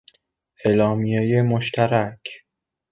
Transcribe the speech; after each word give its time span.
اعلامیهی 0.65 1.41
مشترک 1.41 2.21